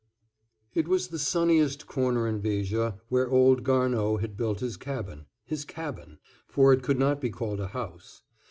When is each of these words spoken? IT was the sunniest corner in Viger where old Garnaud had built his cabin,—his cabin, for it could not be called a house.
IT 0.73 0.87
was 0.87 1.09
the 1.09 1.19
sunniest 1.19 1.85
corner 1.85 2.27
in 2.27 2.41
Viger 2.41 2.95
where 3.09 3.29
old 3.29 3.63
Garnaud 3.63 4.17
had 4.19 4.35
built 4.35 4.59
his 4.59 4.75
cabin,—his 4.75 5.63
cabin, 5.63 6.17
for 6.47 6.73
it 6.73 6.81
could 6.81 6.97
not 6.97 7.21
be 7.21 7.29
called 7.29 7.59
a 7.59 7.67
house. 7.67 8.23